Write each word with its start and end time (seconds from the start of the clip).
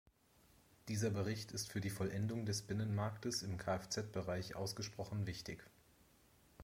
Dieser 0.87 1.11
Bericht 1.11 1.51
ist 1.51 1.71
für 1.71 1.79
die 1.79 1.91
Vollendung 1.91 2.43
des 2.47 2.63
Binnenmarktes 2.63 3.43
im 3.43 3.59
Kfz-Bereich 3.59 4.55
ausgesprochen 4.55 5.27
wichtig. 5.27 5.63